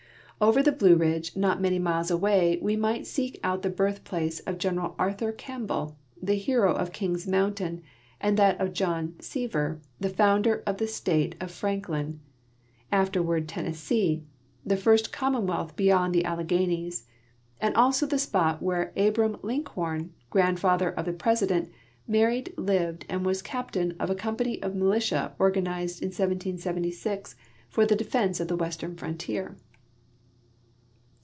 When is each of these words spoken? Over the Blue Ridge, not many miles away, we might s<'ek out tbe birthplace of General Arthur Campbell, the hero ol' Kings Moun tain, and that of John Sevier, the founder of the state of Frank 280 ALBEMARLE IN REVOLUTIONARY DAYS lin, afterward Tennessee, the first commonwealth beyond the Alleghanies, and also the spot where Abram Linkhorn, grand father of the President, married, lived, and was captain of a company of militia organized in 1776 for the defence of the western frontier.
Over 0.43 0.63
the 0.63 0.71
Blue 0.71 0.95
Ridge, 0.95 1.35
not 1.37 1.61
many 1.61 1.77
miles 1.77 2.09
away, 2.09 2.57
we 2.63 2.75
might 2.75 3.03
s<'ek 3.05 3.39
out 3.43 3.61
tbe 3.61 3.75
birthplace 3.75 4.39
of 4.39 4.57
General 4.57 4.95
Arthur 4.97 5.31
Campbell, 5.31 5.95
the 6.19 6.33
hero 6.33 6.75
ol' 6.75 6.87
Kings 6.87 7.27
Moun 7.27 7.53
tain, 7.53 7.83
and 8.19 8.37
that 8.37 8.59
of 8.59 8.73
John 8.73 9.13
Sevier, 9.19 9.79
the 9.99 10.09
founder 10.09 10.63
of 10.65 10.77
the 10.79 10.87
state 10.87 11.35
of 11.39 11.51
Frank 11.51 11.85
280 11.85 12.17
ALBEMARLE 12.17 12.23
IN 12.23 12.89
REVOLUTIONARY 12.89 12.89
DAYS 12.89 12.89
lin, 12.89 13.01
afterward 13.03 13.47
Tennessee, 13.47 14.23
the 14.65 14.81
first 14.81 15.13
commonwealth 15.13 15.75
beyond 15.75 16.15
the 16.15 16.25
Alleghanies, 16.25 17.05
and 17.59 17.75
also 17.75 18.07
the 18.07 18.17
spot 18.17 18.63
where 18.63 18.93
Abram 18.97 19.37
Linkhorn, 19.43 20.09
grand 20.31 20.59
father 20.59 20.89
of 20.89 21.05
the 21.05 21.13
President, 21.13 21.69
married, 22.07 22.51
lived, 22.57 23.05
and 23.07 23.23
was 23.23 23.43
captain 23.43 23.95
of 23.99 24.09
a 24.09 24.15
company 24.15 24.59
of 24.63 24.73
militia 24.73 25.35
organized 25.37 26.01
in 26.01 26.07
1776 26.07 27.35
for 27.69 27.85
the 27.85 27.95
defence 27.95 28.39
of 28.39 28.47
the 28.47 28.57
western 28.57 28.95
frontier. 28.97 29.55